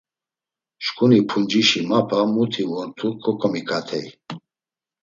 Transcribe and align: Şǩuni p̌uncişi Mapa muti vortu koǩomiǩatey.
Şǩuni 0.85 1.19
p̌uncişi 1.29 1.81
Mapa 1.89 2.19
muti 2.33 2.63
vortu 2.69 3.07
koǩomiǩatey. 3.23 4.05